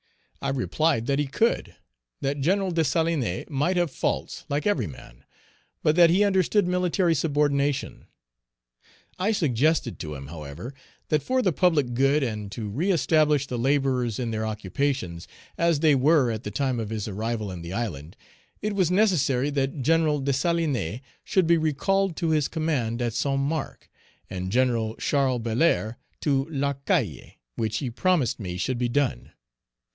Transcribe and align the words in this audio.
I 0.41 0.49
replied 0.49 1.05
that 1.05 1.19
he 1.19 1.27
could; 1.27 1.75
that 2.21 2.41
Gen. 2.41 2.67
Dessalines 2.73 3.45
might 3.51 3.77
have 3.77 3.91
faults, 3.91 4.45
like 4.49 4.65
every 4.65 4.87
man, 4.87 5.23
but 5.83 5.95
that 5.95 6.09
he 6.09 6.23
understood 6.23 6.65
military 6.65 7.13
subordination. 7.13 8.07
I 9.19 9.31
suggested 9.31 9.99
to 9.99 10.15
him, 10.15 10.25
however, 10.27 10.73
that 11.09 11.21
for 11.21 11.43
the 11.43 11.51
public 11.51 11.93
good 11.93 12.23
and 12.23 12.51
to 12.53 12.71
reëstablish 12.71 13.45
the 13.45 13.59
laborers 13.59 14.17
in 14.17 14.31
their 14.31 14.43
occupations, 14.43 15.27
as 15.59 15.81
they 15.81 15.93
were 15.93 16.31
at 16.31 16.41
the 16.43 16.49
time 16.49 16.79
of 16.79 16.89
his 16.89 17.07
arrival 17.07 17.51
in 17.51 17.61
the 17.61 17.73
island, 17.73 18.17
it 18.63 18.73
was 18.73 18.89
necessary 18.89 19.51
that 19.51 19.83
Gen. 19.83 20.23
Dessalines 20.23 21.01
should 21.23 21.45
be 21.45 21.57
recalled 21.57 22.15
to 22.15 22.29
his 22.31 22.47
command 22.47 23.03
at 23.03 23.13
Saint 23.13 23.41
Marc, 23.41 23.87
and 24.31 24.51
Gen. 24.51 24.95
Charles 24.97 25.41
Belair 25.43 25.99
to 26.21 26.47
L'Arcahaye, 26.49 27.37
which 27.57 27.77
he 27.77 27.91
promised 27.91 28.39
me 28.39 28.57
should 28.57 28.79
be 28.79 28.89
done. 28.89 29.33